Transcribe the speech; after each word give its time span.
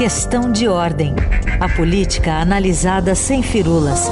Questão 0.00 0.50
de 0.50 0.66
ordem. 0.66 1.14
A 1.60 1.68
política 1.76 2.32
analisada 2.36 3.14
sem 3.14 3.42
firulas. 3.42 4.08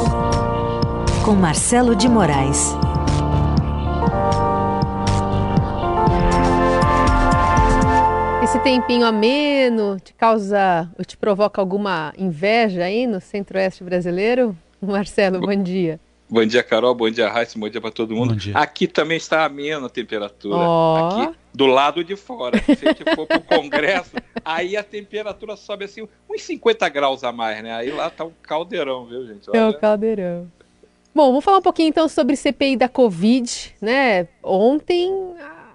Com 1.25 1.33
Marcelo 1.33 1.97
de 1.97 2.07
Moraes. 2.07 2.75
Esse 8.45 8.59
tempinho 8.59 9.07
ameno 9.07 9.99
te 9.99 10.13
causa, 10.13 10.91
ou 10.99 11.03
te 11.07 11.17
provoca 11.17 11.59
alguma 11.59 12.13
inveja 12.19 12.85
aí 12.85 13.07
no 13.07 13.19
centro-oeste 13.19 13.83
brasileiro? 13.83 14.55
Marcelo, 14.83 15.41
bom 15.41 15.57
dia. 15.57 15.99
Bom 16.31 16.45
dia, 16.45 16.63
Carol. 16.63 16.95
Bom 16.95 17.09
dia, 17.09 17.29
Raíssa. 17.29 17.59
Bom 17.59 17.69
dia 17.69 17.81
para 17.81 17.91
todo 17.91 18.15
mundo. 18.15 18.37
Aqui 18.53 18.87
também 18.87 19.17
está 19.17 19.45
amena 19.45 19.87
a 19.87 19.91
temperatura. 19.91 20.57
Oh. 20.59 21.23
Aqui, 21.23 21.35
do 21.55 21.67
lado 21.67 22.05
de 22.05 22.17
fora. 22.17 22.63
Se 22.63 22.73
a 22.73 22.93
gente 22.93 23.05
for 23.15 23.27
para 23.27 23.39
o 23.39 23.43
Congresso, 23.43 24.13
aí 24.45 24.77
a 24.77 24.83
temperatura 24.83 25.57
sobe 25.57 25.87
assim 25.87 26.07
uns 26.29 26.43
50 26.43 26.87
graus 26.91 27.25
a 27.25 27.33
mais, 27.33 27.63
né? 27.63 27.73
Aí 27.73 27.91
lá 27.91 28.11
tá 28.11 28.27
um 28.27 28.33
caldeirão, 28.43 29.07
viu, 29.07 29.27
gente? 29.27 29.49
Olha. 29.49 29.59
É 29.59 29.69
o 29.69 29.79
caldeirão. 29.79 30.47
Bom, 31.15 31.29
vamos 31.29 31.45
falar 31.45 31.59
um 31.59 31.63
pouquinho 31.63 31.89
então 31.89 32.07
sobre 32.09 32.37
CPI 32.37 32.77
da 32.77 32.89
Covid, 32.89 33.75
né? 33.81 34.29
Ontem 34.43 35.11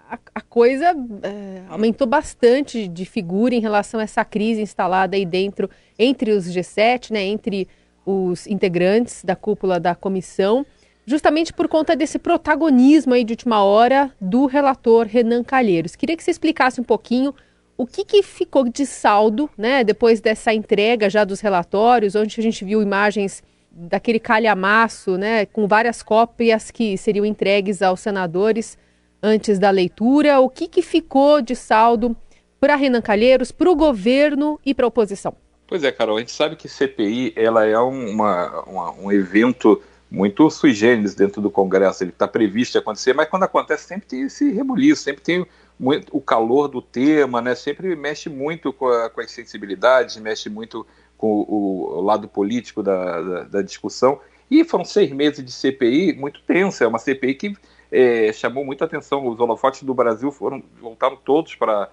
a, 0.07 0.19
a 0.35 0.41
coisa 0.41 0.95
é, 1.23 1.63
aumentou 1.67 2.05
bastante 2.05 2.87
de 2.87 3.05
figura 3.05 3.55
em 3.55 3.59
relação 3.59 3.99
a 3.99 4.03
essa 4.03 4.23
crise 4.23 4.61
instalada 4.61 5.15
aí 5.15 5.25
dentro, 5.25 5.69
entre 5.97 6.31
os 6.31 6.45
G7, 6.45 7.11
né? 7.11 7.23
Entre 7.23 7.67
os 8.05 8.47
integrantes 8.47 9.23
da 9.23 9.35
cúpula 9.35 9.79
da 9.79 9.95
comissão, 9.95 10.65
justamente 11.05 11.53
por 11.53 11.67
conta 11.67 11.95
desse 11.95 12.17
protagonismo 12.17 13.13
aí 13.13 13.23
de 13.23 13.33
última 13.33 13.63
hora 13.63 14.11
do 14.19 14.45
relator 14.45 15.05
Renan 15.05 15.43
Calheiros. 15.43 15.95
Queria 15.95 16.15
que 16.15 16.23
você 16.23 16.31
explicasse 16.31 16.79
um 16.79 16.83
pouquinho 16.83 17.33
o 17.77 17.85
que, 17.85 18.05
que 18.05 18.23
ficou 18.23 18.69
de 18.69 18.85
saldo, 18.85 19.49
né, 19.57 19.83
depois 19.83 20.21
dessa 20.21 20.53
entrega 20.53 21.09
já 21.09 21.23
dos 21.23 21.41
relatórios, 21.41 22.15
onde 22.15 22.39
a 22.39 22.43
gente 22.43 22.63
viu 22.63 22.81
imagens 22.81 23.43
daquele 23.71 24.19
calhamaço, 24.19 25.17
né, 25.17 25.45
com 25.47 25.67
várias 25.67 26.03
cópias 26.03 26.69
que 26.69 26.97
seriam 26.97 27.25
entregues 27.25 27.81
aos 27.81 27.99
senadores 27.99 28.77
antes 29.21 29.57
da 29.57 29.71
leitura. 29.71 30.39
O 30.39 30.49
que, 30.49 30.67
que 30.67 30.81
ficou 30.81 31.41
de 31.41 31.55
saldo 31.55 32.15
para 32.59 32.75
Renan 32.75 33.01
Calheiros, 33.01 33.51
para 33.51 33.69
o 33.69 33.75
governo 33.75 34.59
e 34.65 34.73
para 34.73 34.85
a 34.85 34.87
oposição? 34.87 35.42
Pois 35.73 35.83
é, 35.83 35.91
Carol, 35.91 36.17
a 36.17 36.19
gente 36.19 36.31
sabe 36.31 36.55
que 36.55 36.69
CPI 36.69 37.33
ela 37.35 37.65
é 37.65 37.79
uma, 37.79 38.61
uma, 38.61 38.91
um 38.91 39.11
evento 39.11 39.81
muito 40.07 40.47
sui 40.51 40.71
generis 40.71 41.15
dentro 41.15 41.41
do 41.41 41.49
Congresso, 41.49 42.03
ele 42.03 42.11
está 42.11 42.27
previsto 42.27 42.77
acontecer, 42.77 43.15
mas 43.15 43.27
quando 43.27 43.41
acontece 43.41 43.87
sempre 43.87 44.07
tem 44.07 44.21
esse 44.21 44.51
rebuliço, 44.51 45.01
sempre 45.01 45.23
tem 45.23 45.43
muito, 45.79 46.15
o 46.15 46.21
calor 46.21 46.67
do 46.67 46.79
tema, 46.79 47.41
né? 47.41 47.55
sempre 47.55 47.95
mexe 47.95 48.29
muito 48.29 48.71
com, 48.71 48.87
a, 48.87 49.09
com 49.09 49.19
as 49.19 49.31
sensibilidades, 49.31 50.15
mexe 50.17 50.47
muito 50.47 50.85
com 51.17 51.27
o, 51.41 51.97
o 51.97 52.01
lado 52.01 52.27
político 52.27 52.83
da, 52.83 53.19
da, 53.19 53.43
da, 53.45 53.61
discussão. 53.63 54.19
E 54.51 54.63
foram 54.63 54.85
seis 54.85 55.11
meses 55.11 55.43
de 55.43 55.51
CPI 55.51 56.13
muito 56.13 56.39
tensa, 56.43 56.83
é 56.83 56.87
uma 56.87 56.99
CPI 56.99 57.33
que 57.33 57.57
é, 57.91 58.31
chamou 58.31 58.63
muita 58.63 58.85
atenção. 58.85 59.25
Os 59.25 59.39
holofotes 59.39 59.81
do 59.81 59.95
Brasil 59.95 60.31
foram 60.31 60.61
voltaram 60.79 61.15
todos 61.15 61.55
para 61.55 61.89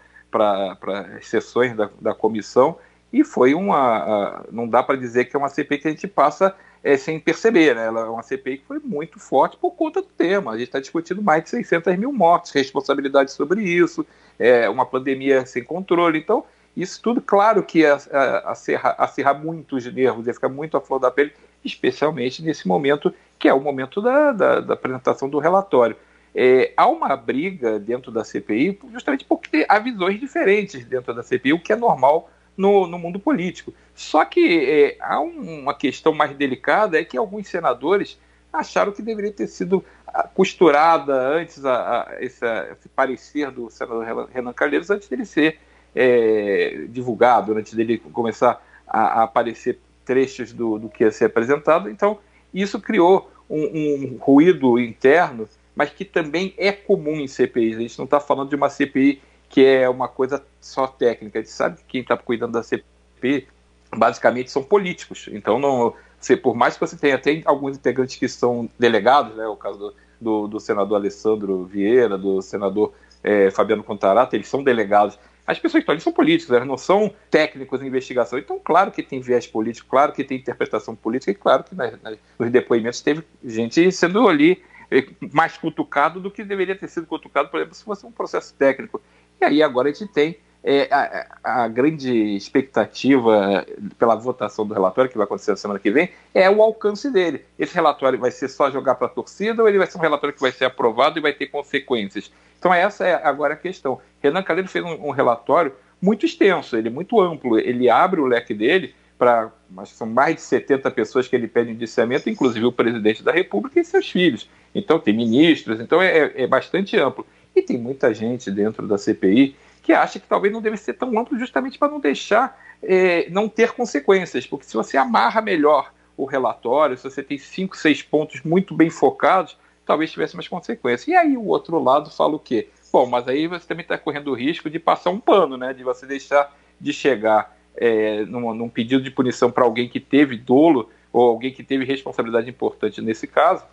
as 1.16 1.26
sessões 1.26 1.74
da, 1.74 1.88
da 1.98 2.14
comissão 2.14 2.76
e 3.12 3.24
foi 3.24 3.54
uma. 3.54 4.44
não 4.50 4.68
dá 4.68 4.82
para 4.82 4.96
dizer 4.96 5.24
que 5.24 5.34
é 5.34 5.38
uma 5.38 5.48
CPI 5.48 5.78
que 5.78 5.88
a 5.88 5.90
gente 5.90 6.06
passa 6.06 6.54
é, 6.82 6.96
sem 6.96 7.18
perceber, 7.18 7.74
né? 7.74 7.86
Ela 7.86 8.02
é 8.02 8.04
uma 8.04 8.22
CPI 8.22 8.58
que 8.58 8.64
foi 8.64 8.78
muito 8.78 9.18
forte 9.18 9.56
por 9.56 9.72
conta 9.72 10.00
do 10.00 10.08
tema. 10.08 10.52
A 10.52 10.58
gente 10.58 10.68
está 10.68 10.80
discutindo 10.80 11.22
mais 11.22 11.44
de 11.44 11.50
600 11.50 11.96
mil 11.96 12.12
mortes, 12.12 12.52
responsabilidade 12.52 13.32
sobre 13.32 13.62
isso, 13.62 14.06
é, 14.38 14.68
uma 14.68 14.86
pandemia 14.86 15.44
sem 15.44 15.62
controle. 15.62 16.18
Então, 16.18 16.44
isso 16.76 17.00
tudo, 17.02 17.20
claro 17.20 17.62
que 17.62 17.80
ia 17.80 17.98
acirrar, 18.44 18.94
acirrar 18.98 19.38
muito 19.38 19.76
os 19.76 19.92
nervos, 19.92 20.26
ia 20.26 20.34
ficar 20.34 20.48
muito 20.48 20.76
à 20.76 20.80
flor 20.80 21.00
da 21.00 21.10
pele, 21.10 21.32
especialmente 21.64 22.42
nesse 22.42 22.66
momento, 22.66 23.12
que 23.38 23.48
é 23.48 23.52
o 23.52 23.60
momento 23.60 24.00
da, 24.00 24.32
da, 24.32 24.60
da 24.60 24.74
apresentação 24.74 25.28
do 25.28 25.38
relatório. 25.38 25.96
É, 26.32 26.72
há 26.76 26.86
uma 26.86 27.16
briga 27.16 27.78
dentro 27.78 28.12
da 28.12 28.22
CPI, 28.22 28.78
justamente 28.92 29.24
porque 29.24 29.66
há 29.68 29.80
visões 29.80 30.18
diferentes 30.20 30.84
dentro 30.84 31.12
da 31.12 31.24
CPI, 31.24 31.52
o 31.52 31.60
que 31.60 31.72
é 31.72 31.76
normal 31.76 32.30
no, 32.56 32.86
no 32.86 32.98
mundo 32.98 33.18
político. 33.18 33.72
Só 33.94 34.24
que 34.24 34.64
é, 34.64 34.96
há 35.00 35.20
um, 35.20 35.60
uma 35.60 35.74
questão 35.74 36.12
mais 36.12 36.36
delicada, 36.36 36.98
é 36.98 37.04
que 37.04 37.16
alguns 37.16 37.48
senadores 37.48 38.18
acharam 38.52 38.92
que 38.92 39.02
deveria 39.02 39.32
ter 39.32 39.46
sido 39.46 39.84
ah, 40.06 40.28
costurada 40.34 41.14
antes 41.28 41.64
a, 41.64 42.02
a 42.02 42.24
esse, 42.24 42.44
esse, 42.44 42.88
parecer 42.88 43.50
do 43.50 43.70
senador 43.70 44.28
Renan 44.32 44.52
Calheiros 44.52 44.90
antes 44.90 45.08
dele 45.08 45.24
ser 45.24 45.58
é, 45.94 46.86
divulgado, 46.88 47.52
antes 47.52 47.74
dele 47.74 47.98
começar 47.98 48.62
a, 48.86 49.20
a 49.20 49.22
aparecer 49.22 49.78
trechos 50.04 50.52
do, 50.52 50.78
do, 50.78 50.88
que 50.88 51.04
ia 51.04 51.12
ser 51.12 51.26
apresentado. 51.26 51.88
Então, 51.88 52.18
isso 52.52 52.80
criou 52.80 53.30
um, 53.48 53.62
um, 53.62 54.18
ruído 54.20 54.78
interno, 54.78 55.48
mas 55.74 55.90
que 55.90 56.04
também 56.04 56.52
é 56.56 56.72
comum 56.72 57.20
em 57.20 57.28
CPIs. 57.28 57.76
A 57.76 57.80
gente 57.80 57.98
não 57.98 58.04
está 58.04 58.18
falando 58.18 58.48
de 58.48 58.56
uma 58.56 58.68
CPI 58.68 59.22
que 59.50 59.66
é 59.66 59.88
uma 59.88 60.08
coisa 60.08 60.42
só 60.60 60.86
técnica. 60.86 61.40
A 61.40 61.42
gente 61.42 61.52
sabe 61.52 61.76
que 61.78 61.84
quem 61.84 62.00
está 62.02 62.16
cuidando 62.16 62.52
da 62.52 62.62
CP 62.62 63.48
basicamente 63.94 64.50
são 64.50 64.62
políticos. 64.62 65.28
Então, 65.32 65.58
não, 65.58 65.92
por 66.40 66.54
mais 66.54 66.74
que 66.74 66.80
você 66.80 66.96
tenha 66.96 67.18
tem 67.18 67.42
alguns 67.44 67.76
integrantes 67.76 68.16
que 68.16 68.28
são 68.28 68.70
delegados, 68.78 69.36
né, 69.36 69.46
o 69.48 69.56
caso 69.56 69.78
do, 69.78 69.94
do, 70.20 70.46
do 70.46 70.60
senador 70.60 70.96
Alessandro 70.96 71.64
Vieira, 71.64 72.16
do 72.16 72.40
senador 72.40 72.94
é, 73.24 73.50
Fabiano 73.50 73.82
Contarata, 73.82 74.36
eles 74.36 74.48
são 74.48 74.62
delegados. 74.62 75.18
As 75.44 75.58
pessoas 75.58 75.72
que 75.72 75.78
estão 75.80 75.94
ali 75.94 76.00
são 76.00 76.12
políticos, 76.12 76.54
elas 76.54 76.68
não 76.68 76.76
são 76.76 77.12
técnicos 77.28 77.82
em 77.82 77.88
investigação. 77.88 78.38
Então, 78.38 78.60
claro 78.62 78.92
que 78.92 79.02
tem 79.02 79.20
viés 79.20 79.48
político, 79.48 79.88
claro 79.90 80.12
que 80.12 80.22
tem 80.22 80.38
interpretação 80.38 80.94
política, 80.94 81.32
e 81.32 81.34
claro 81.34 81.64
que 81.64 81.74
nas, 81.74 82.00
nas, 82.00 82.16
nos 82.38 82.50
depoimentos 82.52 83.00
teve 83.00 83.24
gente 83.44 83.90
sendo 83.90 84.28
ali 84.28 84.62
é, 84.90 85.04
mais 85.32 85.56
cutucado 85.56 86.20
do 86.20 86.30
que 86.30 86.44
deveria 86.44 86.76
ter 86.76 86.88
sido 86.88 87.06
cutucado, 87.06 87.48
por 87.48 87.58
exemplo, 87.58 87.74
se 87.74 87.84
fosse 87.84 88.06
um 88.06 88.12
processo 88.12 88.54
técnico. 88.54 89.00
E 89.40 89.44
aí 89.44 89.62
agora 89.62 89.88
a 89.88 89.92
gente 89.92 90.12
tem 90.12 90.36
é, 90.62 90.88
a, 90.92 91.62
a, 91.62 91.68
grande 91.68 92.12
expectativa 92.36 93.66
pela 93.98 94.14
votação 94.14 94.66
do 94.66 94.74
relatório, 94.74 95.10
que 95.10 95.16
vai 95.16 95.24
acontecer 95.24 95.52
na 95.52 95.56
semana 95.56 95.80
que 95.80 95.90
vem, 95.90 96.10
é 96.34 96.50
o 96.50 96.62
alcance 96.62 97.10
dele. 97.10 97.44
Esse 97.58 97.74
relatório 97.74 98.18
vai 98.18 98.30
ser 98.30 98.48
só 98.48 98.70
jogar 98.70 98.96
para 98.96 99.06
a 99.06 99.10
torcida 99.10 99.62
ou 99.62 99.68
ele 99.68 99.78
vai 99.78 99.86
ser 99.86 99.96
um 99.96 100.02
relatório 100.02 100.34
que 100.34 100.40
vai 100.40 100.52
ser 100.52 100.66
aprovado 100.66 101.18
e 101.18 101.22
vai 101.22 101.32
ter 101.32 101.46
consequências? 101.46 102.30
Então, 102.58 102.74
essa 102.74 103.06
é 103.06 103.14
agora 103.26 103.54
a 103.54 103.56
questão. 103.56 104.00
Renan 104.22 104.42
Calheiro 104.42 104.68
fez 104.68 104.84
um, 104.84 105.08
um 105.08 105.10
relatório 105.10 105.72
muito 106.00 106.26
extenso, 106.26 106.76
ele 106.76 106.88
é 106.88 106.90
muito 106.90 107.20
amplo, 107.20 107.58
ele 107.58 107.88
abre 107.88 108.20
o 108.20 108.26
leque 108.26 108.54
dele 108.54 108.94
para. 109.18 109.50
São 109.86 110.06
mais 110.06 110.34
de 110.34 110.40
70 110.42 110.90
pessoas 110.90 111.28
que 111.28 111.36
ele 111.36 111.46
pede 111.46 111.70
indiciamento, 111.70 112.28
inclusive 112.28 112.66
o 112.66 112.72
presidente 112.72 113.22
da 113.22 113.30
República 113.30 113.80
e 113.80 113.84
seus 113.84 114.10
filhos. 114.10 114.48
Então, 114.74 114.98
tem 114.98 115.14
ministros, 115.14 115.80
então 115.80 116.02
é, 116.02 116.32
é 116.34 116.46
bastante 116.46 116.98
amplo. 116.98 117.26
E 117.54 117.62
tem 117.62 117.78
muita 117.78 118.12
gente 118.14 118.50
dentro 118.50 118.86
da 118.86 118.96
CPI 118.96 119.56
que 119.82 119.92
acha 119.92 120.20
que 120.20 120.26
talvez 120.26 120.52
não 120.52 120.60
deve 120.60 120.76
ser 120.76 120.94
tão 120.94 121.18
amplo 121.18 121.38
justamente 121.38 121.78
para 121.78 121.90
não 121.90 122.00
deixar, 122.00 122.58
é, 122.82 123.28
não 123.30 123.48
ter 123.48 123.72
consequências, 123.72 124.46
porque 124.46 124.66
se 124.66 124.74
você 124.74 124.96
amarra 124.96 125.40
melhor 125.40 125.92
o 126.16 126.24
relatório, 126.24 126.96
se 126.96 127.04
você 127.04 127.22
tem 127.22 127.38
cinco, 127.38 127.76
seis 127.76 128.02
pontos 128.02 128.42
muito 128.42 128.74
bem 128.74 128.90
focados, 128.90 129.56
talvez 129.86 130.12
tivesse 130.12 130.36
mais 130.36 130.46
consequências. 130.46 131.08
E 131.08 131.14
aí 131.14 131.36
o 131.36 131.46
outro 131.46 131.82
lado 131.82 132.10
fala 132.10 132.36
o 132.36 132.38
quê? 132.38 132.68
Bom, 132.92 133.06
mas 133.06 133.26
aí 133.26 133.46
você 133.46 133.66
também 133.66 133.82
está 133.82 133.96
correndo 133.96 134.30
o 134.30 134.34
risco 134.34 134.68
de 134.68 134.78
passar 134.78 135.10
um 135.10 135.18
pano, 135.18 135.56
né? 135.56 135.72
De 135.72 135.82
você 135.82 136.06
deixar 136.06 136.54
de 136.80 136.92
chegar 136.92 137.56
é, 137.76 138.24
num, 138.26 138.52
num 138.54 138.68
pedido 138.68 139.02
de 139.02 139.10
punição 139.10 139.50
para 139.50 139.64
alguém 139.64 139.88
que 139.88 140.00
teve 140.00 140.36
dolo 140.36 140.90
ou 141.12 141.28
alguém 141.28 141.52
que 141.52 141.62
teve 141.62 141.84
responsabilidade 141.84 142.48
importante 142.48 143.00
nesse 143.00 143.26
caso, 143.26 143.64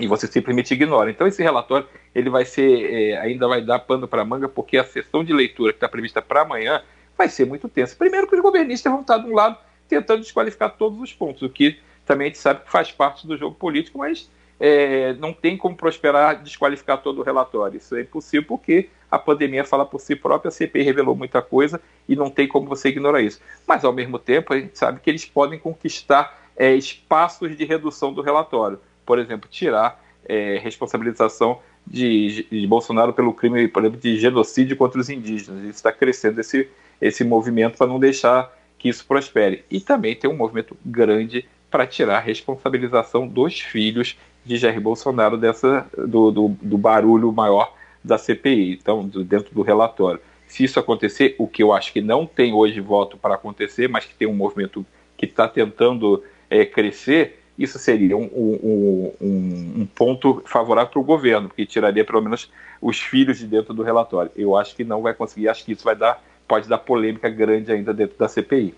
e 0.00 0.06
você 0.06 0.26
simplesmente 0.26 0.72
ignora. 0.74 1.10
Então 1.10 1.26
esse 1.26 1.42
relatório 1.42 1.86
ele 2.14 2.30
vai 2.30 2.44
ser 2.44 2.92
é, 2.92 3.18
ainda 3.18 3.46
vai 3.48 3.62
dar 3.62 3.78
pano 3.80 4.06
para 4.06 4.24
manga 4.24 4.48
porque 4.48 4.76
a 4.76 4.84
sessão 4.84 5.24
de 5.24 5.32
leitura 5.32 5.72
que 5.72 5.76
está 5.76 5.88
prevista 5.88 6.22
para 6.22 6.42
amanhã 6.42 6.82
vai 7.16 7.28
ser 7.28 7.46
muito 7.46 7.68
tensa. 7.68 7.96
Primeiro 7.96 8.26
que 8.26 8.34
os 8.34 8.40
governistas 8.42 8.90
vão 8.90 9.02
estar 9.02 9.18
de 9.18 9.26
um 9.26 9.34
lado 9.34 9.58
tentando 9.88 10.20
desqualificar 10.20 10.76
todos 10.76 11.00
os 11.00 11.12
pontos, 11.12 11.42
o 11.42 11.48
que 11.48 11.78
também 12.04 12.26
a 12.26 12.28
gente 12.28 12.38
sabe 12.38 12.64
que 12.64 12.70
faz 12.70 12.90
parte 12.92 13.26
do 13.26 13.36
jogo 13.36 13.56
político, 13.56 13.98
mas 13.98 14.30
é, 14.60 15.14
não 15.14 15.32
tem 15.32 15.56
como 15.56 15.76
prosperar 15.76 16.42
desqualificar 16.42 16.98
todo 16.98 17.20
o 17.20 17.24
relatório. 17.24 17.78
Isso 17.78 17.96
é 17.96 18.02
impossível 18.02 18.46
porque 18.46 18.88
a 19.10 19.18
pandemia 19.18 19.64
fala 19.64 19.86
por 19.86 20.00
si 20.00 20.14
própria, 20.14 20.48
a 20.48 20.52
CPI 20.52 20.82
revelou 20.82 21.14
muita 21.14 21.40
coisa 21.40 21.80
e 22.08 22.14
não 22.14 22.30
tem 22.30 22.46
como 22.46 22.68
você 22.68 22.88
ignorar 22.88 23.20
isso. 23.20 23.40
Mas 23.66 23.84
ao 23.84 23.92
mesmo 23.92 24.18
tempo 24.18 24.52
a 24.52 24.60
gente 24.60 24.76
sabe 24.76 25.00
que 25.00 25.08
eles 25.08 25.24
podem 25.24 25.58
conquistar 25.58 26.38
é, 26.56 26.74
espaços 26.74 27.56
de 27.56 27.64
redução 27.64 28.12
do 28.12 28.20
relatório 28.20 28.80
por 29.08 29.18
exemplo, 29.18 29.48
tirar 29.50 30.04
é, 30.28 30.58
responsabilização 30.62 31.60
de, 31.86 32.46
de, 32.52 32.66
Bolsonaro 32.66 33.14
pelo 33.14 33.32
crime, 33.32 33.66
por 33.66 33.82
exemplo, 33.82 33.98
de 33.98 34.18
genocídio 34.18 34.76
contra 34.76 35.00
os 35.00 35.08
indígenas. 35.08 35.62
Isso 35.62 35.70
está 35.70 35.90
crescendo 35.90 36.38
esse, 36.42 36.68
esse 37.00 37.24
movimento 37.24 37.78
para 37.78 37.86
não 37.86 37.98
deixar 37.98 38.54
que 38.78 38.86
isso 38.86 39.06
prospere. 39.06 39.64
E 39.70 39.80
também 39.80 40.14
tem 40.14 40.28
um 40.28 40.36
movimento 40.36 40.76
grande 40.84 41.48
para 41.70 41.86
tirar 41.86 42.18
a 42.18 42.20
responsabilização 42.20 43.26
dos 43.26 43.58
filhos 43.58 44.14
de 44.44 44.58
Jair 44.58 44.78
Bolsonaro 44.78 45.38
dessa, 45.38 45.86
do, 45.96 46.30
do, 46.30 46.48
do 46.60 46.76
barulho 46.76 47.32
maior 47.32 47.74
da 48.04 48.18
CPI, 48.18 48.72
então, 48.74 49.08
do, 49.08 49.24
dentro 49.24 49.54
do 49.54 49.62
relatório. 49.62 50.20
Se 50.46 50.64
isso 50.64 50.78
acontecer, 50.78 51.34
o 51.38 51.48
que 51.48 51.62
eu 51.62 51.72
acho 51.72 51.94
que 51.94 52.02
não 52.02 52.26
tem 52.26 52.52
hoje 52.52 52.78
voto 52.78 53.16
para 53.16 53.36
acontecer, 53.36 53.88
mas 53.88 54.04
que 54.04 54.14
tem 54.14 54.28
um 54.28 54.34
movimento 54.34 54.84
que 55.16 55.24
está 55.24 55.48
tentando 55.48 56.22
é, 56.50 56.66
crescer, 56.66 57.38
isso 57.58 57.78
seria 57.78 58.16
um, 58.16 58.24
um, 58.32 59.12
um, 59.20 59.72
um 59.80 59.86
ponto 59.86 60.42
favorável 60.46 60.90
para 60.90 61.00
o 61.00 61.04
governo, 61.04 61.48
porque 61.48 61.66
tiraria 61.66 62.04
pelo 62.04 62.22
menos 62.22 62.48
os 62.80 63.00
filhos 63.00 63.38
de 63.38 63.46
dentro 63.46 63.74
do 63.74 63.82
relatório. 63.82 64.30
Eu 64.36 64.56
acho 64.56 64.76
que 64.76 64.84
não 64.84 65.02
vai 65.02 65.12
conseguir, 65.12 65.48
acho 65.48 65.64
que 65.64 65.72
isso 65.72 65.84
vai 65.84 65.96
dar, 65.96 66.22
pode 66.46 66.68
dar 66.68 66.78
polêmica 66.78 67.28
grande 67.28 67.72
ainda 67.72 67.92
dentro 67.92 68.16
da 68.16 68.28
CPI. 68.28 68.74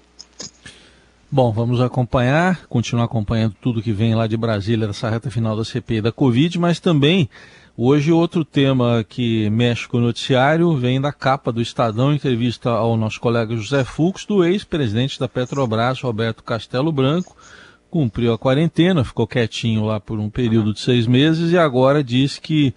Bom, 1.32 1.52
vamos 1.52 1.80
acompanhar, 1.80 2.66
continuar 2.66 3.04
acompanhando 3.04 3.54
tudo 3.60 3.82
que 3.82 3.92
vem 3.92 4.16
lá 4.16 4.26
de 4.26 4.36
Brasília 4.36 4.88
nessa 4.88 5.08
reta 5.08 5.30
final 5.30 5.56
da 5.56 5.64
CPI 5.64 6.00
da 6.00 6.10
Covid, 6.10 6.58
mas 6.58 6.80
também 6.80 7.30
hoje 7.76 8.10
outro 8.10 8.44
tema 8.44 9.04
que 9.08 9.48
mexe 9.50 9.86
com 9.86 9.98
o 9.98 10.00
noticiário 10.00 10.74
vem 10.74 11.00
da 11.00 11.12
capa 11.12 11.52
do 11.52 11.62
Estadão, 11.62 12.12
entrevista 12.12 12.70
ao 12.70 12.96
nosso 12.96 13.20
colega 13.20 13.54
José 13.54 13.84
Fux, 13.84 14.24
do 14.24 14.42
ex-presidente 14.42 15.20
da 15.20 15.28
Petrobras, 15.28 16.00
Roberto 16.00 16.42
Castelo 16.42 16.90
Branco, 16.90 17.36
cumpriu 17.90 18.32
a 18.32 18.38
quarentena, 18.38 19.04
ficou 19.04 19.26
quietinho 19.26 19.84
lá 19.84 19.98
por 19.98 20.18
um 20.18 20.30
período 20.30 20.72
de 20.72 20.80
seis 20.80 21.06
meses 21.06 21.52
e 21.52 21.58
agora 21.58 22.02
diz 22.02 22.38
que 22.38 22.74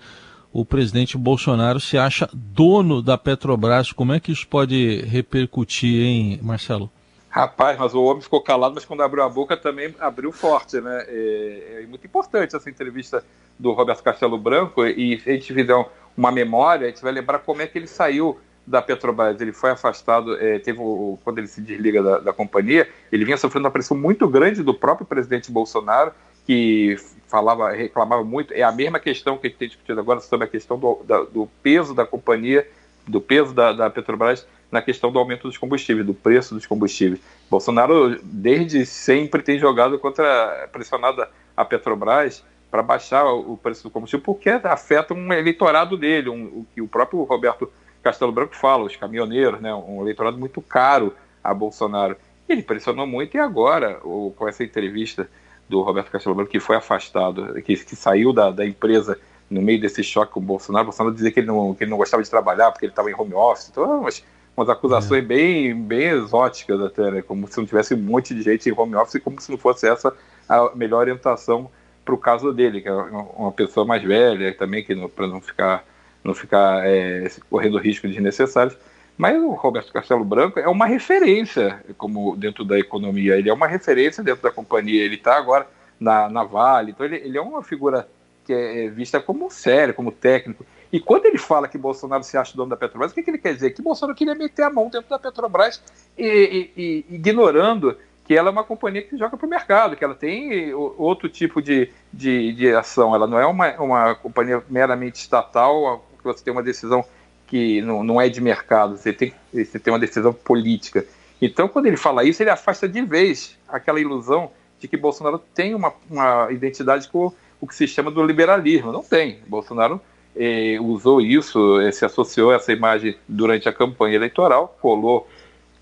o 0.51 0.65
presidente 0.65 1.17
Bolsonaro 1.17 1.79
se 1.79 1.97
acha 1.97 2.29
dono 2.33 3.01
da 3.01 3.17
Petrobras. 3.17 3.91
Como 3.91 4.13
é 4.13 4.19
que 4.19 4.31
isso 4.31 4.47
pode 4.47 5.01
repercutir, 5.01 6.05
hein, 6.05 6.39
Marcelo? 6.41 6.91
Rapaz, 7.29 7.79
mas 7.79 7.95
o 7.95 8.03
homem 8.03 8.21
ficou 8.21 8.41
calado, 8.41 8.75
mas 8.75 8.85
quando 8.85 9.01
abriu 9.01 9.23
a 9.23 9.29
boca 9.29 9.57
também 9.57 9.95
abriu 9.99 10.31
forte, 10.31 10.79
né? 10.79 11.05
É, 11.07 11.81
é 11.81 11.87
muito 11.87 12.05
importante 12.05 12.55
essa 12.55 12.69
entrevista 12.69 13.23
do 13.57 13.71
Roberto 13.71 14.03
Castelo 14.03 14.37
Branco 14.37 14.85
e 14.85 15.19
se 15.19 15.29
a 15.29 15.33
gente 15.33 15.51
fizer 15.51 15.85
uma 16.15 16.31
memória, 16.31 16.85
a 16.85 16.89
gente 16.91 17.01
vai 17.01 17.11
lembrar 17.11 17.39
como 17.39 17.61
é 17.61 17.67
que 17.67 17.77
ele 17.77 17.87
saiu 17.87 18.39
da 18.65 18.81
Petrobras. 18.81 19.39
Ele 19.39 19.53
foi 19.53 19.71
afastado, 19.71 20.35
é, 20.37 20.59
teve 20.59 20.79
o, 20.79 21.17
quando 21.23 21.39
ele 21.39 21.47
se 21.47 21.61
desliga 21.61 22.01
da, 22.01 22.19
da, 22.19 22.33
companhia, 22.33 22.87
ele 23.11 23.25
vinha 23.25 23.37
sofrendo 23.37 23.65
uma 23.65 23.71
pressão 23.71 23.97
muito 23.97 24.27
grande 24.27 24.63
do 24.63 24.73
próprio 24.73 25.05
presidente 25.05 25.51
Bolsonaro, 25.51 26.11
que 26.45 26.97
falava, 27.27 27.71
reclamava 27.71 28.23
muito. 28.23 28.53
É 28.53 28.63
a 28.63 28.71
mesma 28.71 28.99
questão 28.99 29.37
que 29.37 29.47
a 29.47 29.49
gente 29.49 29.59
tem 29.59 29.67
discutido 29.67 29.99
agora 29.99 30.19
sobre 30.19 30.45
a 30.45 30.49
questão 30.49 30.77
do, 30.77 31.01
da, 31.03 31.23
do 31.23 31.47
peso 31.61 31.93
da 31.93 32.05
companhia, 32.05 32.67
do 33.07 33.19
peso 33.19 33.53
da, 33.53 33.73
da 33.73 33.89
Petrobras 33.89 34.45
na 34.71 34.81
questão 34.81 35.11
do 35.11 35.19
aumento 35.19 35.47
dos 35.47 35.57
combustíveis, 35.57 36.05
do 36.05 36.15
preço 36.15 36.55
dos 36.55 36.65
combustíveis. 36.65 37.21
Bolsonaro, 37.49 38.19
desde 38.23 38.85
sempre, 38.87 39.43
tem 39.43 39.59
jogado 39.59 39.99
contra, 39.99 40.67
pressionado 40.71 41.23
a 41.55 41.63
Petrobras 41.63 42.43
para 42.71 42.81
baixar 42.81 43.23
o 43.25 43.55
preço 43.55 43.83
do 43.83 43.91
combustível, 43.91 44.23
porque 44.25 44.49
afeta 44.49 45.13
um 45.13 45.31
eleitorado 45.31 45.95
dele, 45.95 46.27
um, 46.29 46.45
o 46.45 46.67
que 46.73 46.81
o 46.81 46.87
próprio 46.87 47.21
Roberto 47.21 47.71
Castelo 48.03 48.31
Branco 48.31 48.55
fala, 48.55 48.83
os 48.83 48.95
caminhoneiros, 48.95 49.61
né, 49.61 49.73
um 49.73 50.01
eleitorado 50.01 50.37
muito 50.37 50.61
caro 50.61 51.13
a 51.43 51.53
Bolsonaro. 51.53 52.17
Ele 52.47 52.61
pressionou 52.61 53.07
muito 53.07 53.35
e 53.35 53.39
agora, 53.39 53.99
o, 54.03 54.33
com 54.35 54.47
essa 54.47 54.63
entrevista 54.63 55.29
do 55.67 55.81
Roberto 55.81 56.11
Castelo 56.11 56.35
Branco, 56.35 56.51
que 56.51 56.59
foi 56.59 56.75
afastado, 56.75 57.53
que, 57.61 57.75
que 57.75 57.95
saiu 57.95 58.33
da, 58.33 58.51
da 58.51 58.65
empresa 58.65 59.17
no 59.49 59.61
meio 59.61 59.79
desse 59.79 60.03
choque 60.03 60.33
com 60.33 60.39
o 60.39 60.43
Bolsonaro, 60.43 60.83
o 60.83 60.85
Bolsonaro 60.87 61.15
dizia 61.15 61.31
que 61.31 61.39
ele 61.39 61.47
não, 61.47 61.73
que 61.73 61.83
ele 61.83 61.91
não 61.91 61.97
gostava 61.97 62.23
de 62.23 62.29
trabalhar 62.29 62.71
porque 62.71 62.85
ele 62.85 62.91
estava 62.91 63.09
em 63.09 63.15
home 63.15 63.33
office, 63.33 63.69
então, 63.69 64.01
mas 64.01 64.23
umas 64.55 64.69
acusações 64.69 65.23
é. 65.23 65.25
bem, 65.25 65.75
bem 65.75 66.09
exóticas 66.09 66.79
até, 66.81 67.11
né? 67.11 67.21
Como 67.21 67.47
se 67.47 67.57
não 67.57 67.65
tivesse 67.65 67.93
um 67.93 67.97
monte 67.97 68.33
de 68.33 68.41
gente 68.41 68.69
em 68.69 68.73
home 68.75 68.95
office, 68.95 69.21
como 69.21 69.39
se 69.41 69.51
não 69.51 69.57
fosse 69.57 69.87
essa 69.87 70.13
a 70.47 70.75
melhor 70.75 70.99
orientação 70.99 71.69
para 72.03 72.13
o 72.13 72.17
caso 72.17 72.51
dele, 72.51 72.81
que 72.81 72.87
é 72.87 72.93
uma 72.93 73.51
pessoa 73.51 73.85
mais 73.85 74.03
velha 74.03 74.53
também, 74.53 74.83
que 74.83 74.95
para 75.09 75.27
não 75.27 75.39
ficar, 75.39 75.85
não 76.23 76.33
ficar 76.33 76.85
é, 76.87 77.29
correndo 77.49 77.77
riscos 77.77 78.11
desnecessários. 78.11 78.77
Mas 79.17 79.37
o 79.37 79.51
Roberto 79.51 79.93
Castelo 79.93 80.23
Branco 80.23 80.59
é 80.59 80.67
uma 80.67 80.85
referência 80.85 81.83
como 81.97 82.35
dentro 82.35 82.65
da 82.65 82.79
economia, 82.79 83.37
ele 83.37 83.49
é 83.49 83.53
uma 83.53 83.67
referência 83.67 84.23
dentro 84.23 84.41
da 84.41 84.51
companhia, 84.51 85.03
ele 85.03 85.15
está 85.15 85.37
agora 85.37 85.67
na, 85.99 86.27
na 86.29 86.43
Vale, 86.43 86.91
então 86.91 87.05
ele, 87.05 87.17
ele 87.17 87.37
é 87.37 87.41
uma 87.41 87.61
figura 87.61 88.07
que 88.45 88.51
é, 88.51 88.85
é 88.85 88.89
vista 88.89 89.19
como 89.19 89.49
sério, 89.51 89.93
como 89.93 90.11
técnico. 90.11 90.65
E 90.91 90.99
quando 90.99 91.25
ele 91.25 91.37
fala 91.37 91.67
que 91.67 91.77
Bolsonaro 91.77 92.23
se 92.23 92.37
acha 92.37 92.55
dono 92.55 92.69
da 92.69 92.77
Petrobras, 92.77 93.11
o 93.11 93.15
que, 93.15 93.23
que 93.23 93.31
ele 93.31 93.37
quer 93.37 93.53
dizer? 93.53 93.71
Que 93.71 93.81
Bolsonaro 93.81 94.15
queria 94.15 94.35
meter 94.35 94.63
a 94.63 94.69
mão 94.69 94.89
dentro 94.89 95.09
da 95.09 95.17
Petrobras 95.17 95.81
e, 96.17 96.71
e, 96.75 97.05
e 97.09 97.15
ignorando 97.15 97.97
que 98.25 98.35
ela 98.35 98.49
é 98.49 98.51
uma 98.51 98.63
companhia 98.63 99.01
que 99.01 99.17
joga 99.17 99.35
para 99.35 99.45
o 99.45 99.49
mercado, 99.49 99.95
que 99.95 100.03
ela 100.03 100.15
tem 100.15 100.73
outro 100.73 101.27
tipo 101.27 101.61
de, 101.61 101.89
de, 102.11 102.53
de, 102.53 102.73
ação. 102.73 103.13
Ela 103.13 103.27
não 103.27 103.39
é 103.39 103.45
uma, 103.45 103.71
uma 103.81 104.15
companhia 104.15 104.63
meramente 104.69 105.19
estatal, 105.19 106.05
que 106.23 106.39
você 106.39 106.43
tem 106.43 106.53
uma 106.53 106.63
decisão 106.63 107.03
que 107.47 107.81
não, 107.81 108.03
não 108.03 108.21
é 108.21 108.29
de 108.29 108.41
mercado, 108.41 108.97
você 108.97 109.13
tem, 109.13 109.33
você 109.53 109.77
tem 109.77 109.93
uma 109.93 109.99
decisão 109.99 110.33
política. 110.33 111.05
Então, 111.41 111.67
quando 111.67 111.87
ele 111.87 111.97
fala 111.97 112.23
isso, 112.23 112.41
ele 112.41 112.49
afasta 112.49 112.87
de 112.87 113.01
vez 113.01 113.57
aquela 113.67 113.99
ilusão 113.99 114.49
de 114.79 114.87
que 114.87 114.97
Bolsonaro 114.97 115.39
tem 115.53 115.75
uma, 115.75 115.93
uma 116.09 116.51
identidade 116.51 117.07
com 117.09 117.31
o 117.59 117.67
que 117.67 117.75
se 117.75 117.87
chama 117.87 118.09
do 118.09 118.23
liberalismo. 118.23 118.91
Não 118.91 119.03
tem. 119.03 119.39
Bolsonaro 119.47 119.99
eh, 120.35 120.77
usou 120.81 121.21
isso, 121.21 121.79
eh, 121.81 121.91
se 121.91 122.05
associou 122.05 122.51
a 122.51 122.55
essa 122.55 122.71
imagem 122.71 123.15
durante 123.27 123.69
a 123.69 123.73
campanha 123.73 124.15
eleitoral, 124.15 124.77
colou 124.81 125.27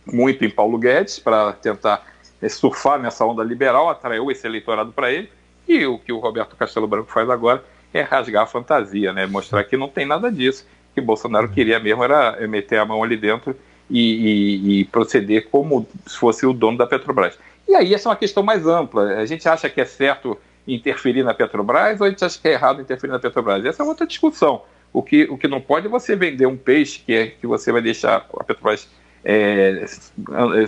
muito 0.05 0.43
em 0.43 0.49
Paulo 0.49 0.77
Guedes 0.77 1.19
para 1.19 1.53
tentar 1.53 2.05
eh, 2.41 2.49
surfar 2.49 2.99
nessa 2.99 3.25
onda 3.25 3.43
liberal, 3.43 3.89
atraiu 3.89 4.29
esse 4.29 4.45
eleitorado 4.45 4.91
para 4.91 5.11
ele, 5.11 5.29
e 5.67 5.85
o 5.85 5.97
que 5.97 6.11
o 6.11 6.19
Roberto 6.19 6.55
Castelo 6.55 6.87
Branco 6.87 7.11
faz 7.11 7.29
agora 7.29 7.63
é 7.93 8.01
rasgar 8.01 8.43
a 8.43 8.47
fantasia, 8.47 9.11
né? 9.13 9.25
mostrar 9.25 9.63
que 9.63 9.77
não 9.77 9.87
tem 9.87 10.05
nada 10.05 10.31
disso, 10.31 10.65
que 10.93 11.01
Bolsonaro 11.01 11.47
uhum. 11.47 11.53
queria 11.53 11.79
mesmo 11.79 12.03
era 12.03 12.37
meter 12.47 12.79
a 12.79 12.85
mão 12.85 13.03
ali 13.03 13.17
dentro 13.17 13.55
e, 13.89 13.99
e, 13.99 14.79
e 14.81 14.85
proceder 14.85 15.49
como 15.49 15.87
se 16.05 16.17
fosse 16.17 16.45
o 16.45 16.53
dono 16.53 16.77
da 16.77 16.87
Petrobras. 16.87 17.37
E 17.67 17.75
aí 17.75 17.93
essa 17.93 18.07
é 18.07 18.09
uma 18.09 18.15
questão 18.15 18.43
mais 18.43 18.65
ampla. 18.65 19.17
A 19.17 19.25
gente 19.25 19.47
acha 19.47 19.69
que 19.69 19.81
é 19.81 19.85
certo 19.85 20.37
interferir 20.67 21.23
na 21.23 21.33
Petrobras 21.33 21.99
ou 21.99 22.07
a 22.07 22.09
gente 22.09 22.23
acha 22.23 22.39
que 22.39 22.47
é 22.47 22.53
errado 22.53 22.81
interferir 22.81 23.11
na 23.11 23.19
Petrobras? 23.19 23.65
Essa 23.65 23.83
é 23.83 23.85
outra 23.85 24.07
discussão. 24.07 24.63
O 24.93 25.01
que, 25.01 25.23
o 25.23 25.37
que 25.37 25.47
não 25.47 25.61
pode 25.61 25.87
é 25.87 25.89
você 25.89 26.15
vender 26.15 26.45
um 26.45 26.57
peixe 26.57 26.99
que, 26.99 27.13
é, 27.13 27.27
que 27.27 27.47
você 27.47 27.71
vai 27.71 27.81
deixar 27.81 28.27
a 28.37 28.43
Petrobras 28.43 28.89
é, 29.23 29.85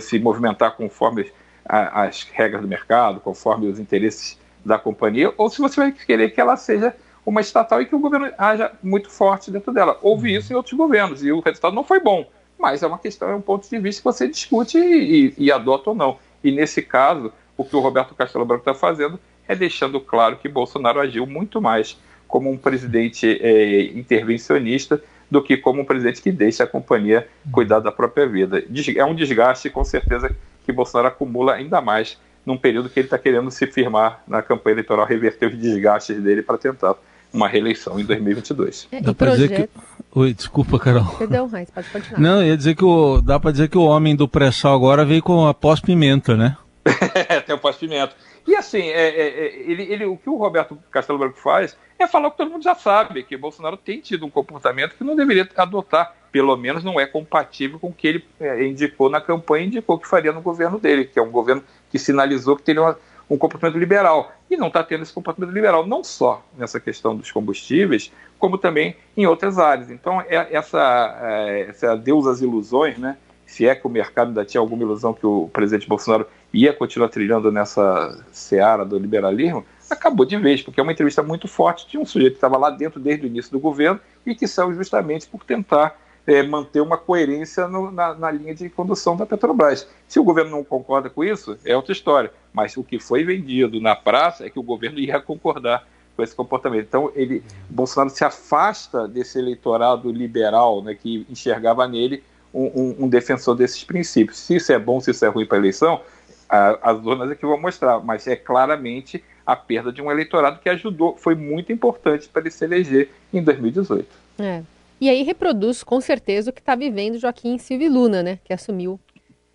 se 0.00 0.18
movimentar 0.18 0.72
conforme 0.76 1.30
a, 1.64 2.04
as 2.04 2.22
regras 2.32 2.62
do 2.62 2.68
mercado, 2.68 3.20
conforme 3.20 3.68
os 3.68 3.78
interesses 3.78 4.38
da 4.64 4.78
companhia, 4.78 5.32
ou 5.36 5.50
se 5.50 5.60
você 5.60 5.76
vai 5.78 5.92
querer 5.92 6.30
que 6.30 6.40
ela 6.40 6.56
seja 6.56 6.94
uma 7.24 7.40
estatal 7.40 7.80
e 7.80 7.86
que 7.86 7.94
o 7.94 7.98
governo 7.98 8.30
haja 8.36 8.72
muito 8.82 9.10
forte 9.10 9.50
dentro 9.50 9.72
dela. 9.72 9.98
Houve 10.02 10.34
isso 10.34 10.52
em 10.52 10.56
outros 10.56 10.74
governos 10.74 11.24
e 11.24 11.32
o 11.32 11.40
resultado 11.40 11.74
não 11.74 11.84
foi 11.84 12.00
bom, 12.00 12.28
mas 12.58 12.82
é 12.82 12.86
uma 12.86 12.98
questão, 12.98 13.28
é 13.30 13.34
um 13.34 13.40
ponto 13.40 13.68
de 13.68 13.78
vista 13.78 14.00
que 14.00 14.04
você 14.04 14.28
discute 14.28 14.78
e, 14.78 15.34
e, 15.38 15.44
e 15.46 15.52
adota 15.52 15.90
ou 15.90 15.96
não. 15.96 16.18
E 16.42 16.52
nesse 16.52 16.82
caso, 16.82 17.32
o 17.56 17.64
que 17.64 17.74
o 17.74 17.80
Roberto 17.80 18.14
Castelo 18.14 18.44
Branco 18.44 18.62
está 18.62 18.74
fazendo 18.74 19.18
é 19.48 19.54
deixando 19.54 20.00
claro 20.00 20.36
que 20.36 20.48
Bolsonaro 20.48 21.00
agiu 21.00 21.26
muito 21.26 21.60
mais 21.60 21.98
como 22.26 22.50
um 22.50 22.56
presidente 22.56 23.38
é, 23.40 23.82
intervencionista 23.96 25.02
do 25.30 25.42
que 25.42 25.56
como 25.56 25.82
um 25.82 25.84
presidente 25.84 26.22
que 26.22 26.32
deixa 26.32 26.64
a 26.64 26.66
companhia 26.66 27.26
cuidar 27.50 27.80
da 27.80 27.92
própria 27.92 28.26
vida. 28.26 28.62
É 28.96 29.04
um 29.04 29.14
desgaste, 29.14 29.70
com 29.70 29.84
certeza, 29.84 30.34
que 30.64 30.72
Bolsonaro 30.72 31.08
acumula 31.08 31.54
ainda 31.54 31.80
mais 31.80 32.18
num 32.44 32.56
período 32.56 32.90
que 32.90 33.00
ele 33.00 33.06
está 33.06 33.18
querendo 33.18 33.50
se 33.50 33.66
firmar 33.66 34.22
na 34.28 34.42
campanha 34.42 34.74
eleitoral, 34.74 35.06
reverter 35.06 35.48
os 35.48 35.58
desgastes 35.58 36.22
dele 36.22 36.42
para 36.42 36.58
tentar 36.58 36.94
uma 37.34 37.48
reeleição 37.48 37.98
em 37.98 38.04
2022. 38.04 38.88
É, 38.92 39.00
dá 39.00 39.12
para 39.12 39.32
dizer 39.32 39.68
que... 39.68 39.80
Oi, 40.14 40.32
desculpa, 40.32 40.78
Carol. 40.78 41.04
Perdão, 41.18 41.48
Raiz, 41.48 41.68
pode 41.68 41.88
continuar. 41.90 42.20
Não, 42.20 42.42
ia 42.42 42.56
dizer 42.56 42.76
que 42.76 42.84
o... 42.84 43.20
dá 43.20 43.40
para 43.40 43.50
dizer 43.50 43.68
que 43.68 43.76
o 43.76 43.82
homem 43.82 44.14
do 44.14 44.28
pré-sal 44.28 44.74
agora 44.74 45.04
veio 45.04 45.20
com 45.20 45.46
a 45.46 45.52
pós-pimenta, 45.52 46.36
né? 46.36 46.56
Tem 47.44 47.54
o 47.54 47.58
pós-pimenta. 47.58 48.14
E 48.46 48.54
assim, 48.54 48.82
é, 48.82 49.08
é, 49.08 49.28
é, 49.28 49.70
ele, 49.70 49.82
ele, 49.82 50.04
o 50.04 50.16
que 50.16 50.30
o 50.30 50.36
Roberto 50.36 50.78
Castelo 50.90 51.18
Branco 51.18 51.38
faz 51.38 51.76
é 51.98 52.06
falar 52.06 52.28
o 52.28 52.30
que 52.30 52.36
todo 52.36 52.50
mundo 52.50 52.62
já 52.62 52.74
sabe, 52.74 53.22
que 53.22 53.36
Bolsonaro 53.36 53.76
tem 53.76 54.00
tido 54.00 54.26
um 54.26 54.30
comportamento 54.30 54.94
que 54.94 55.02
não 55.02 55.16
deveria 55.16 55.48
adotar, 55.56 56.14
pelo 56.30 56.56
menos 56.56 56.84
não 56.84 57.00
é 57.00 57.06
compatível 57.06 57.78
com 57.78 57.88
o 57.88 57.92
que 57.92 58.06
ele 58.06 58.24
é, 58.38 58.66
indicou 58.66 59.08
na 59.08 59.20
campanha, 59.20 59.66
indicou 59.66 59.98
que 59.98 60.06
faria 60.06 60.32
no 60.32 60.42
governo 60.42 60.78
dele, 60.78 61.06
que 61.06 61.18
é 61.18 61.22
um 61.22 61.30
governo 61.30 61.64
que 61.90 61.98
sinalizou 61.98 62.56
que 62.56 62.62
teria 62.62 62.82
uma, 62.82 62.98
um 63.28 63.38
comportamento 63.38 63.78
liberal. 63.78 64.32
E 64.50 64.56
não 64.56 64.68
está 64.68 64.82
tendo 64.82 65.02
esse 65.02 65.12
comportamento 65.12 65.52
liberal, 65.52 65.86
não 65.86 66.04
só 66.04 66.44
nessa 66.56 66.78
questão 66.78 67.16
dos 67.16 67.30
combustíveis, 67.30 68.12
como 68.38 68.58
também 68.58 68.96
em 69.16 69.26
outras 69.26 69.58
áreas. 69.58 69.90
Então, 69.90 70.20
é, 70.20 70.48
essa, 70.50 71.18
é, 71.22 71.60
essa 71.68 71.96
Deus 71.96 72.26
às 72.26 72.40
ilusões, 72.40 72.98
né? 72.98 73.16
se 73.46 73.66
é 73.66 73.74
que 73.74 73.86
o 73.86 73.90
mercado 73.90 74.28
ainda 74.28 74.44
tinha 74.44 74.60
alguma 74.60 74.82
ilusão 74.82 75.12
que 75.12 75.26
o 75.26 75.48
presidente 75.52 75.88
Bolsonaro 75.88 76.26
ia 76.52 76.72
continuar 76.72 77.08
trilhando 77.08 77.52
nessa 77.52 78.24
seara 78.32 78.84
do 78.84 78.98
liberalismo, 78.98 79.64
acabou 79.88 80.24
de 80.24 80.36
vez, 80.36 80.62
porque 80.62 80.80
é 80.80 80.82
uma 80.82 80.92
entrevista 80.92 81.22
muito 81.22 81.46
forte 81.46 81.88
de 81.88 81.98
um 81.98 82.04
sujeito 82.04 82.32
que 82.32 82.38
estava 82.38 82.56
lá 82.56 82.70
dentro 82.70 82.98
desde 82.98 83.26
o 83.26 83.28
início 83.28 83.52
do 83.52 83.60
governo 83.60 84.00
e 84.24 84.34
que 84.34 84.46
saiu 84.48 84.74
justamente 84.74 85.26
por 85.26 85.44
tentar 85.44 85.96
é, 86.26 86.42
manter 86.42 86.80
uma 86.80 86.96
coerência 86.96 87.68
no, 87.68 87.90
na, 87.90 88.14
na, 88.14 88.30
linha 88.30 88.54
de 88.54 88.68
condução 88.68 89.16
da 89.16 89.26
Petrobras. 89.26 89.86
Se 90.08 90.18
o 90.18 90.24
governo 90.24 90.50
não 90.52 90.64
concorda 90.64 91.10
com 91.10 91.22
isso, 91.22 91.58
é 91.64 91.76
outra 91.76 91.92
história. 91.92 92.32
Mas 92.52 92.76
o 92.76 92.84
que 92.84 92.98
foi 92.98 93.24
vendido 93.24 93.80
na 93.80 93.94
praça 93.94 94.46
é 94.46 94.50
que 94.50 94.58
o 94.58 94.62
governo 94.62 94.98
ia 94.98 95.20
concordar 95.20 95.86
com 96.16 96.22
esse 96.22 96.34
comportamento. 96.34 96.86
Então, 96.86 97.10
ele, 97.14 97.42
Bolsonaro 97.68 98.10
se 98.10 98.24
afasta 98.24 99.06
desse 99.08 99.38
eleitorado 99.38 100.10
liberal 100.10 100.82
né, 100.82 100.94
que 100.94 101.26
enxergava 101.28 101.86
nele 101.88 102.22
um, 102.52 102.66
um, 102.66 102.96
um 103.04 103.08
defensor 103.08 103.56
desses 103.56 103.82
princípios. 103.82 104.38
Se 104.38 104.56
isso 104.56 104.72
é 104.72 104.78
bom, 104.78 105.00
se 105.00 105.10
isso 105.10 105.24
é 105.24 105.28
ruim 105.28 105.44
para 105.44 105.58
a 105.58 105.60
eleição, 105.60 106.00
as 106.48 107.04
urnas 107.04 107.30
é 107.30 107.34
que 107.34 107.44
vão 107.44 107.60
mostrar, 107.60 107.98
mas 108.00 108.26
é 108.28 108.36
claramente 108.36 109.24
a 109.44 109.56
perda 109.56 109.92
de 109.92 110.00
um 110.00 110.10
eleitorado 110.10 110.60
que 110.60 110.68
ajudou, 110.68 111.16
foi 111.16 111.34
muito 111.34 111.72
importante 111.72 112.28
para 112.28 112.42
ele 112.42 112.50
se 112.50 112.64
eleger 112.64 113.10
em 113.32 113.42
2018. 113.42 114.08
É. 114.38 114.62
E 115.00 115.08
aí 115.08 115.22
reproduz 115.22 115.82
com 115.82 116.00
certeza 116.00 116.50
o 116.50 116.52
que 116.52 116.60
está 116.60 116.74
vivendo 116.74 117.18
Joaquim 117.18 117.58
Silvio 117.58 117.92
Luna, 117.92 118.22
né, 118.22 118.38
que 118.44 118.52
assumiu 118.52 118.98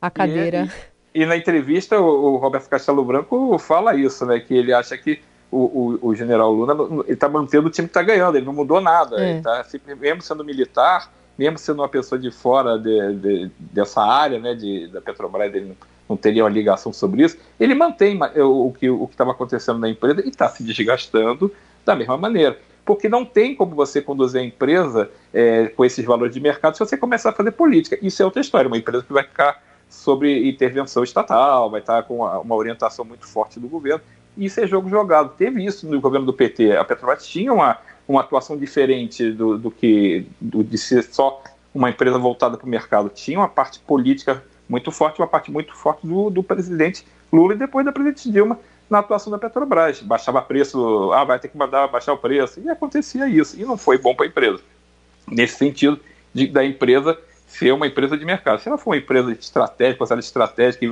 a 0.02 0.10
cadeira. 0.10 0.70
E, 1.14 1.20
e, 1.20 1.24
e 1.24 1.26
na 1.26 1.36
entrevista 1.36 2.00
o, 2.00 2.34
o, 2.34 2.38
Roberto 2.38 2.70
Castelo 2.70 3.04
Branco 3.04 3.58
fala 3.58 3.96
isso, 3.96 4.26
né, 4.26 4.40
que 4.40 4.54
ele 4.54 4.74
acha 4.74 4.98
que 4.98 5.20
o, 5.52 5.98
o, 6.04 6.10
o 6.10 6.16
general 6.16 6.52
Luna 6.52 7.04
está 7.08 7.28
mantendo 7.28 7.68
o 7.68 7.72
time 7.72 7.88
que 7.88 7.92
está 7.92 8.04
ganhando, 8.04 8.38
ele 8.38 8.46
não 8.46 8.54
mudou 8.54 8.80
nada, 8.80 9.20
é. 9.20 9.32
ele 9.32 9.42
tá, 9.42 9.66
mesmo 10.00 10.22
sendo 10.22 10.44
militar, 10.44 11.12
mesmo 11.38 11.58
sendo 11.58 11.82
uma 11.82 11.90
pessoa 11.90 12.20
de 12.20 12.30
fora 12.30 12.78
de, 12.78 13.14
de, 13.16 13.52
dessa 13.60 14.02
área, 14.02 14.40
né, 14.40 14.54
de, 14.54 14.88
da 14.88 15.02
Petrobras, 15.02 15.54
ele 15.54 15.70
não 15.70 15.76
não 16.10 16.18
teria 16.18 16.44
uma 16.44 16.50
ligação 16.50 16.92
sobre 16.92 17.24
isso, 17.24 17.38
ele 17.60 17.76
mantém 17.76 18.20
o 18.38 18.74
que 18.74 18.90
o 18.90 19.08
estava 19.12 19.32
acontecendo 19.32 19.78
na 19.78 19.88
empresa 19.88 20.26
e 20.26 20.30
está 20.30 20.50
se 20.50 20.64
desgastando 20.64 21.54
da 21.86 21.96
mesma 21.96 22.18
maneira. 22.18 22.58
Porque 22.90 23.08
não 23.08 23.24
tem 23.24 23.54
como 23.54 23.76
você 23.76 24.02
conduzir 24.02 24.42
a 24.42 24.44
empresa 24.44 25.12
é, 25.32 25.68
com 25.68 25.86
esses 25.86 26.04
valores 26.04 26.34
de 26.34 26.40
mercado 26.42 26.74
se 26.74 26.80
você 26.80 26.98
começar 26.98 27.30
a 27.30 27.34
fazer 27.34 27.52
política. 27.52 27.96
Isso 28.02 28.20
é 28.20 28.26
outra 28.26 28.42
história, 28.42 28.68
uma 28.68 28.80
empresa 28.80 29.04
que 29.04 29.14
vai 29.14 29.22
ficar 29.22 29.62
sobre 29.88 30.50
intervenção 30.50 31.04
estatal, 31.04 31.70
vai 31.70 31.82
estar 31.82 32.02
com 32.02 32.26
uma 32.26 32.56
orientação 32.56 33.06
muito 33.06 33.28
forte 33.28 33.60
do 33.60 33.68
governo. 33.68 34.02
Isso 34.36 34.60
é 34.60 34.66
jogo 34.66 34.90
jogado. 34.90 35.36
Teve 35.38 35.64
isso 35.64 35.88
no 35.88 36.02
governo 36.02 36.26
do 36.26 36.34
PT. 36.34 36.78
A 36.78 36.84
Petrobras 36.84 37.28
tinha 37.28 37.54
uma, 37.54 37.78
uma 38.08 38.22
atuação 38.22 38.58
diferente 38.58 39.32
do, 39.34 39.56
do 39.56 39.70
que 39.70 40.26
do, 40.42 40.64
de 40.64 40.78
ser 40.80 41.04
só 41.04 41.44
uma 41.72 41.92
empresa 41.92 42.18
voltada 42.18 42.58
para 42.58 42.66
o 42.66 42.70
mercado. 42.70 43.10
Tinha 43.10 43.38
uma 43.38 43.50
parte 43.50 43.78
política 43.82 44.44
muito 44.68 44.92
forte, 44.92 45.22
uma 45.22 45.28
parte 45.28 45.52
muito 45.52 45.76
forte 45.76 46.08
do, 46.08 46.32
do 46.32 46.42
presidente 46.42 47.06
Lula 47.32 47.54
e 47.54 47.58
depois 47.58 47.86
da 47.86 47.92
presidente 47.92 48.32
Dilma 48.32 48.58
na 48.90 49.00
atuação 49.00 49.32
da 49.32 49.38
Petrobras. 49.38 50.02
Baixava 50.02 50.42
preço, 50.42 51.12
ah, 51.14 51.24
vai 51.24 51.40
ter 51.40 51.50
que 51.50 51.58
mandar 51.58 51.88
baixar 51.88 52.14
o 52.14 52.18
preço. 52.18 52.60
E 52.60 52.70
acontecia 52.70 53.28
isso. 53.28 53.60
E 53.60 53.64
não 53.64 53.78
foi 53.78 53.98
bom 53.98 54.16
para 54.16 54.26
a 54.26 54.30
empresa. 54.30 54.60
Nesse 55.28 55.58
sentido, 55.58 56.00
de, 56.34 56.48
da 56.48 56.66
empresa 56.66 57.18
ser 57.48 57.74
uma 57.74 57.88
empresa 57.88 58.18
de 58.18 58.26
mercado. 58.26 58.60
Se 58.60 58.68
ela 58.68 58.78
for 58.78 58.92
uma 58.92 58.98
empresa 58.98 59.32
estratégica, 59.32 59.98
considerada 59.98 60.26
estratégica, 60.26 60.86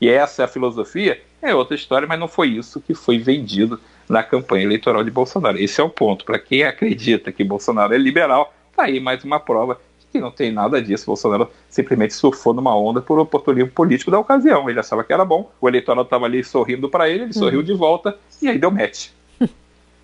e 0.00 0.08
essa 0.08 0.42
é 0.42 0.44
a 0.44 0.48
filosofia, 0.48 1.22
é 1.40 1.54
outra 1.54 1.76
história, 1.76 2.08
mas 2.08 2.18
não 2.18 2.26
foi 2.26 2.48
isso 2.48 2.80
que 2.80 2.92
foi 2.92 3.18
vendido 3.18 3.80
na 4.08 4.22
campanha 4.22 4.64
eleitoral 4.64 5.04
de 5.04 5.10
Bolsonaro. 5.10 5.58
Esse 5.58 5.80
é 5.80 5.84
o 5.84 5.88
ponto. 5.88 6.24
Para 6.24 6.38
quem 6.38 6.64
acredita 6.64 7.30
que 7.30 7.44
Bolsonaro 7.44 7.94
é 7.94 7.98
liberal, 7.98 8.52
está 8.70 8.84
aí 8.84 8.98
mais 8.98 9.22
uma 9.22 9.38
prova 9.38 9.80
que 10.12 10.20
não 10.20 10.30
tem 10.30 10.52
nada 10.52 10.80
disso. 10.80 11.06
Bolsonaro 11.06 11.48
simplesmente 11.68 12.14
surfou 12.14 12.52
numa 12.52 12.76
onda 12.76 13.00
por 13.00 13.18
oportunismo 13.18 13.70
político 13.70 14.10
da 14.10 14.18
ocasião. 14.18 14.68
Ele 14.68 14.78
achava 14.78 15.02
que 15.02 15.12
era 15.12 15.24
bom, 15.24 15.50
o 15.60 15.68
eleitorado 15.68 16.04
estava 16.04 16.26
ali 16.26 16.44
sorrindo 16.44 16.88
para 16.88 17.08
ele, 17.08 17.24
ele 17.24 17.32
sorriu 17.32 17.60
uhum. 17.60 17.64
de 17.64 17.74
volta 17.74 18.16
e 18.40 18.48
aí 18.48 18.58
deu 18.58 18.70
match. 18.70 19.08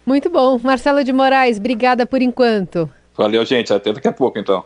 Muito 0.06 0.30
bom. 0.30 0.58
Marcelo 0.62 1.04
de 1.04 1.12
Moraes, 1.12 1.58
obrigada 1.58 2.06
por 2.06 2.22
enquanto. 2.22 2.90
Valeu, 3.14 3.44
gente. 3.44 3.72
Até 3.72 3.92
daqui 3.92 4.08
a 4.08 4.12
pouco, 4.12 4.38
então. 4.38 4.64